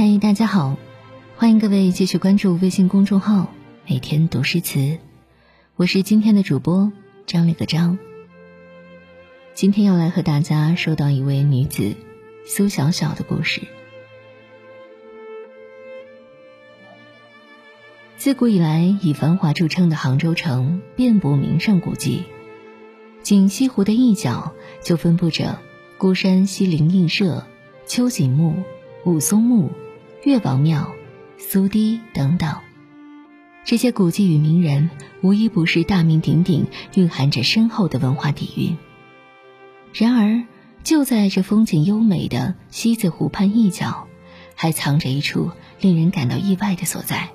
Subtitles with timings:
[0.00, 0.76] 嗨，大家好，
[1.36, 3.52] 欢迎各位继续关注微信公众号
[3.84, 4.96] “每天读诗词”，
[5.74, 6.92] 我是今天的主播
[7.26, 7.98] 张丽个张。
[9.54, 11.96] 今天要来和大家说到一位女子
[12.46, 13.62] 苏小小的故事。
[18.18, 22.22] 自古以来，以繁华著称的杭州城遍布名胜古迹，
[23.24, 25.58] 仅西湖的一角就分布着
[25.98, 27.44] 孤山西泠印社、
[27.88, 28.62] 秋瑾墓。
[29.04, 29.70] 武松墓、
[30.24, 30.94] 岳王庙、
[31.38, 32.56] 苏堤等等，
[33.64, 34.90] 这些古迹与名人，
[35.22, 38.76] 无一不是大名鼎鼎，蕴含着深厚的文化底蕴。
[39.94, 40.44] 然而，
[40.82, 44.08] 就在这风景优美的西子湖畔一角，
[44.56, 47.30] 还藏着一处令人感到意外的所在，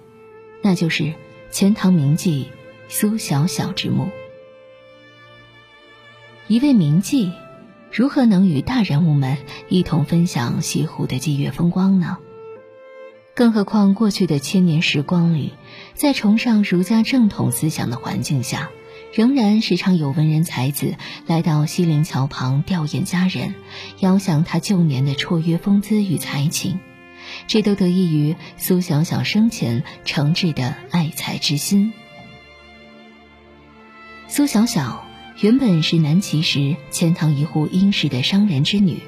[0.62, 1.14] 那就是
[1.52, 2.48] 钱塘名妓
[2.90, 4.10] 苏小小之墓。
[6.48, 7.32] 一位名妓。
[7.96, 9.38] 如何能与大人物们
[9.70, 12.18] 一同分享西湖的霁月风光呢？
[13.36, 15.54] 更何况过去的千年时光里，
[15.96, 18.70] 在崇尚儒家正统思想的环境下，
[19.12, 20.96] 仍然时常有文人才子
[21.26, 23.56] 来到西泠桥旁吊唁佳人，
[24.00, 26.80] 遥想他旧年的绰约风姿与才情。
[27.48, 31.94] 这都得益于苏小小生前诚挚的爱才之心。
[34.28, 35.04] 苏小小。
[35.40, 39.00] 原本是南齐时钱塘一户殷实的商人之女，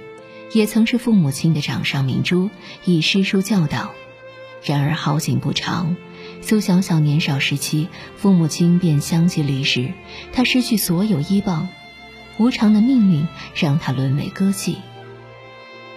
[0.53, 2.49] 也曾是父母亲的掌上明珠，
[2.83, 3.93] 以诗书教导。
[4.65, 5.95] 然而好景不长，
[6.41, 9.93] 苏小小年少时期，父母亲便相继离世，
[10.33, 11.69] 她失去所有依傍，
[12.39, 14.77] 无常的命运让她沦为歌妓。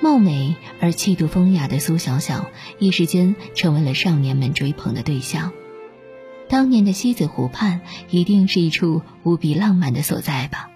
[0.00, 5.52] 貌美而气度风雅的苏小小，一时间成为了少年们追捧的对象。
[6.48, 7.80] 当年的西子湖畔
[8.10, 10.70] 一定是一处无比浪漫的所在吧。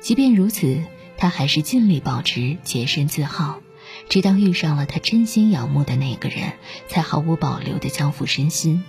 [0.00, 0.82] 即便如此，
[1.16, 3.60] 他还是尽力保持洁身自好，
[4.08, 6.52] 直到遇上了他真心仰慕的那个人，
[6.88, 8.84] 才毫无保留地交付身心。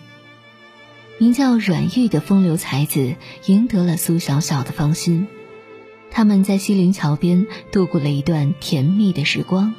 [1.19, 5.27] 名叫阮玉的风流才子赢得了苏小小的芳心，
[6.11, 9.73] 他们在西泠桥边度过了一段甜蜜的时光。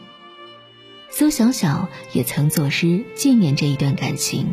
[1.10, 4.52] 苏小小也曾作诗纪念这一段感情。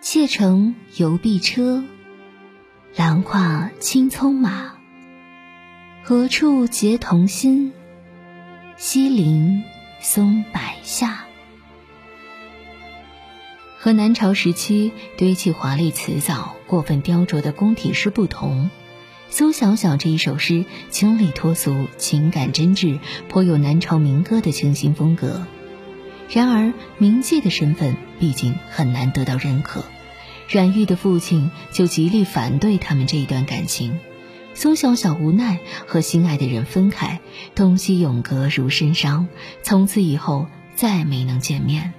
[0.00, 1.84] 妾乘游碧车，
[2.96, 4.72] 郎跨青葱马。
[6.02, 7.72] 何处结同心？
[8.80, 9.64] 西陵
[10.00, 11.24] 松柏下。
[13.76, 18.70] 和南朝时期堆砌华丽辞藻、过分雕琢的宫体诗不同，
[19.30, 25.44] 苏小小这一首诗清丽脱俗，情感真挚，颇有南朝民歌的清新风格。
[26.30, 29.82] 然而，名妓的身份毕竟很难得到认可。
[30.48, 33.98] 阮玉的父亲就极力反对他们这一段感情，
[34.58, 37.20] 苏小小无奈和心爱的人分开，
[37.54, 39.28] 东西永隔如深伤，
[39.62, 41.94] 从此以后再没能见面。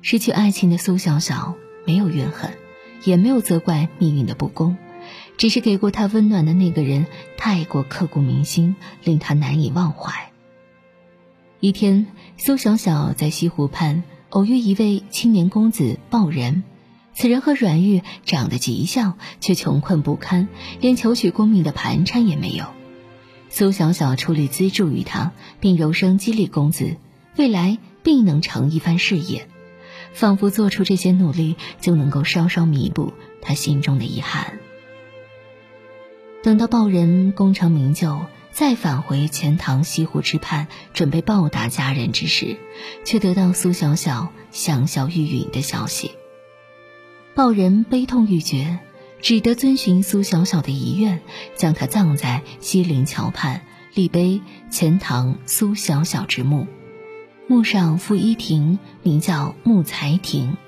[0.00, 2.56] 失去爱情的苏小小没有怨恨，
[3.04, 4.78] 也没有责怪命运的不公，
[5.36, 7.04] 只是给过她温暖的那个人
[7.36, 8.74] 太过刻骨铭心，
[9.04, 10.30] 令她难以忘怀。
[11.60, 12.06] 一天，
[12.38, 16.64] 苏小小在西湖畔偶遇一位青年公子鲍仁。
[17.14, 20.48] 此人和阮玉长得极像，却穷困不堪，
[20.80, 22.66] 连求取功名的盘缠也没有。
[23.50, 26.96] 苏小小出力资助于他，并柔声激励公子，
[27.36, 29.46] 未来必能成一番事业，
[30.14, 33.12] 仿佛做出这些努力就能够稍稍弥补
[33.42, 34.58] 他心中的遗憾。
[36.42, 38.20] 等到报人功成名就，
[38.52, 42.56] 再返回钱塘西湖之畔，准备报答家人之时，
[43.04, 46.10] 却得到苏小小香消玉殒的消息。
[47.34, 48.78] 报人悲痛欲绝，
[49.22, 51.22] 只得遵循苏小小的遗愿，
[51.56, 53.62] 将她葬在西泠桥畔，
[53.94, 56.66] 立碑“钱塘苏小小之墓”，
[57.48, 60.58] 墓上附一亭，名叫“木才亭”。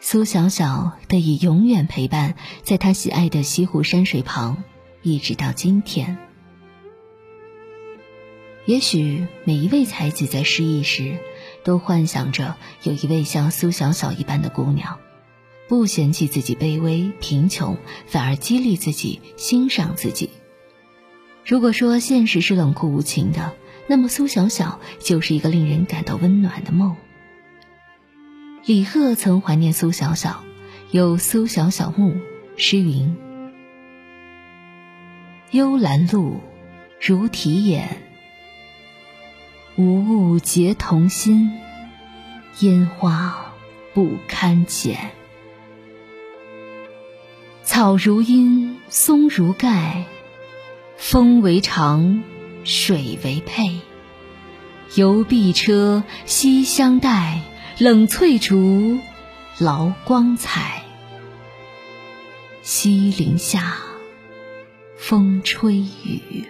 [0.00, 4.64] 苏小小得以永远陪伴在他喜爱的西湖山水旁，
[5.02, 6.16] 一直到今天。
[8.64, 11.18] 也许每一位才子在失意时，
[11.62, 14.98] 都幻想着有一位像苏小小一般的姑娘。
[15.66, 20.30] 不嫌弃自己卑微贫穷，反而激励自己欣赏自己。
[21.44, 23.54] 如果说现实是冷酷无情的，
[23.86, 26.96] 那么苏小小就是一个令人感到温暖的梦。
[28.66, 30.42] 李贺曾怀念苏小小，
[30.90, 32.16] 有苏小小墓，
[32.56, 33.16] 诗云
[35.50, 36.40] ：“幽兰露，
[37.00, 38.02] 如啼眼，
[39.76, 41.50] 无物结同心，
[42.60, 43.52] 烟花
[43.92, 45.10] 不堪剪。”
[47.74, 50.04] 草如茵，松如盖，
[50.96, 52.22] 风为长，
[52.62, 53.80] 水为佩。
[54.94, 57.42] 游碧车，西厢带，
[57.80, 59.00] 冷翠竹，
[59.58, 60.84] 劳光彩。
[62.62, 63.78] 西林下，
[64.96, 66.44] 风吹雨。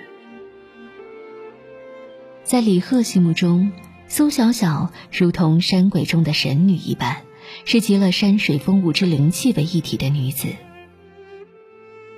[2.43, 3.73] 在李贺心目中，
[4.09, 7.23] 苏小小如同山鬼中的神女一般，
[7.65, 10.49] 是集了山水风物之灵气为一体的女子。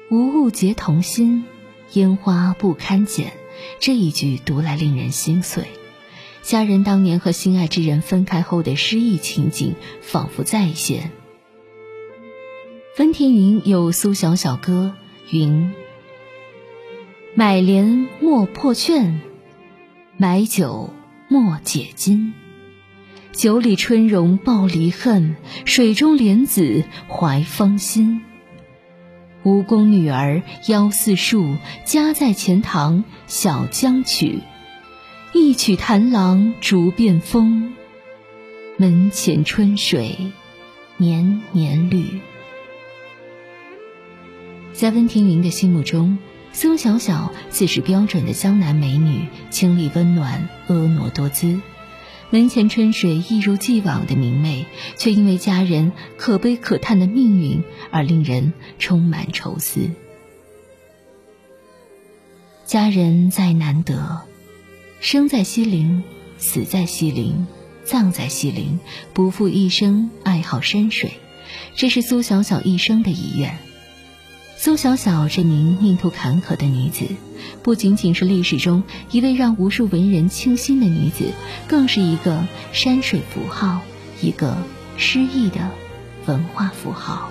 [0.08, 1.44] 无物结同心，
[1.94, 3.32] 烟花不堪剪。
[3.80, 5.64] 这一句读来令人心碎。
[6.42, 11.10] 佳人当年和心爱之人分开后的失意情景，仿佛再现。
[12.98, 14.94] 温庭筠有《苏小小歌》
[15.36, 15.72] 云
[17.34, 19.20] ：“买莲莫破券，
[20.16, 20.90] 买酒
[21.28, 22.32] 莫解金。
[23.32, 28.22] 酒里春容报离恨，水中莲子怀芳心。
[29.46, 31.54] 吴宫女儿腰似树，
[31.84, 34.40] 家在钱塘小江曲。”
[35.32, 37.74] 一曲弹郎竹变风，
[38.76, 40.32] 门前春水
[40.96, 42.20] 年年绿。
[44.72, 46.18] 在温庭筠的心目中，
[46.52, 51.60] 苏小小自是标准的江南美女，清丽温暖，婀娜多姿。
[52.30, 59.90] 门前春水一如既往的明媚，却因为家人可悲可叹的命运而令人充满愁思。
[62.64, 64.22] 家人再难得。
[64.98, 66.02] 生在西陵，
[66.38, 67.46] 死在西陵，
[67.84, 68.80] 葬在西陵，
[69.12, 71.12] 不负一生爱好山水，
[71.76, 73.56] 这是苏小小一生的遗愿。
[74.58, 77.06] 苏小小这名命途坎坷的女子，
[77.62, 81.26] 不仅仅是历史中一位让无数文人倾心的女子，
[81.68, 82.42] 更是一个
[82.72, 83.82] 山水符号，
[84.20, 84.56] 一个
[84.96, 85.70] 诗意的
[86.26, 87.30] 文化符号。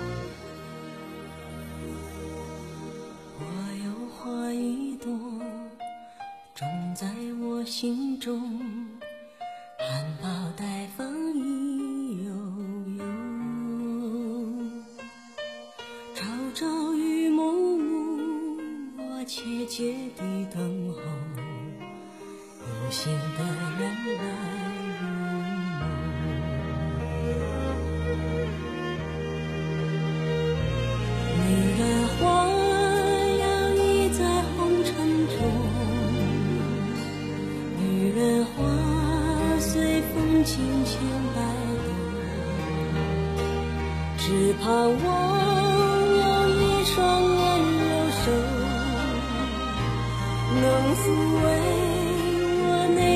[3.38, 3.44] 我
[3.84, 5.12] 有花一朵，
[6.54, 7.06] 种在
[7.42, 8.75] 我心中
[22.86, 23.42] 有心的
[23.80, 24.22] 人来
[24.94, 25.42] 入梦
[31.42, 31.44] 女
[31.80, 32.20] 人花
[33.40, 33.44] 摇
[33.74, 33.80] 曳
[34.12, 34.20] 在
[34.52, 34.94] 红尘
[35.26, 35.36] 中
[37.80, 38.54] 女人花
[39.58, 40.54] 随风轻
[40.84, 40.94] 轻
[41.34, 41.42] 摆
[41.82, 41.88] 动
[44.16, 45.06] 只盼望
[46.22, 46.24] 有
[46.54, 46.94] 一双
[47.24, 47.36] 温
[47.80, 47.90] 柔
[48.22, 48.30] 手
[50.62, 51.02] 能抚
[51.42, 51.85] 慰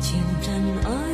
[0.00, 1.07] 情真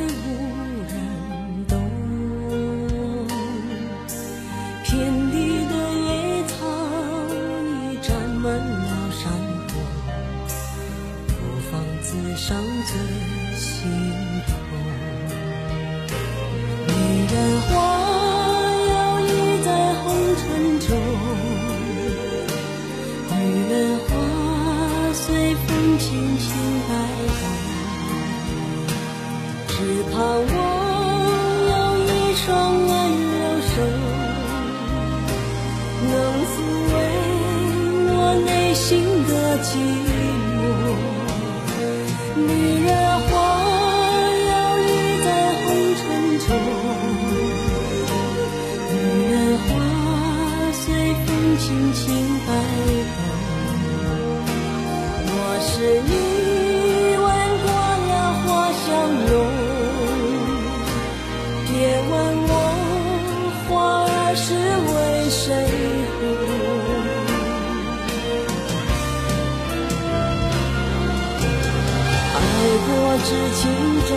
[73.19, 73.61] 痴情
[74.07, 74.11] 种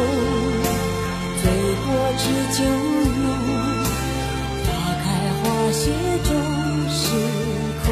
[1.41, 1.45] 醉
[1.85, 1.87] 过
[2.19, 2.23] 知
[2.59, 3.27] 酒浓
[4.65, 4.67] 花
[5.03, 5.07] 开
[5.39, 5.81] 花谢
[6.25, 6.31] 终
[6.91, 7.01] 是
[7.85, 7.87] 空。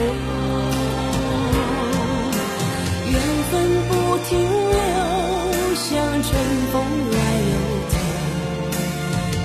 [3.12, 3.14] 缘
[3.50, 3.52] 分
[3.88, 3.90] 不
[4.28, 4.74] 停留
[5.76, 5.84] 像
[6.22, 6.28] 春
[6.72, 6.74] 风
[7.12, 7.16] 来
[7.52, 7.54] 又
[7.88, 7.94] 走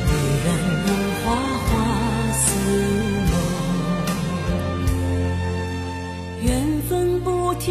[0.08, 0.10] 女
[0.44, 0.48] 人
[0.86, 0.88] 如
[1.24, 1.26] 花
[1.68, 1.70] 花
[2.34, 2.42] 似
[3.32, 3.34] 梦。
[6.42, 6.50] 缘
[6.90, 6.90] 分
[7.22, 7.70] 不停